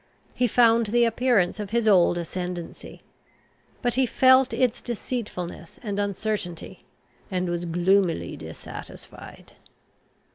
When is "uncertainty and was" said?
5.99-7.65